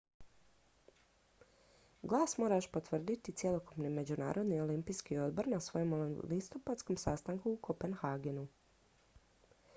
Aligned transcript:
glas 2.03 2.37
mora 2.37 2.55
još 2.55 2.67
potvrditi 2.71 3.31
cjelokupni 3.41 3.89
međunarodni 3.99 4.59
olimpijski 4.61 5.17
odbor 5.17 5.47
na 5.47 5.59
svojem 5.61 6.19
listopadskom 6.29 6.97
sastanku 6.97 7.51
u 7.51 7.57
kopenhagenu 7.71 8.47